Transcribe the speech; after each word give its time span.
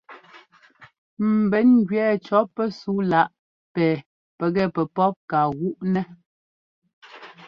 Ḿbɛn 1.39 1.67
ŋgẅɛɛ 1.81 2.13
cɔ̌ 2.25 2.41
pɛsúu 2.55 2.99
láꞌ 3.11 3.33
pɛ 3.73 3.85
pɛgɛ 4.37 4.63
pɛpɔ́p 4.75 5.13
ka 5.29 5.39
gúꞌnɛ́. 5.57 6.05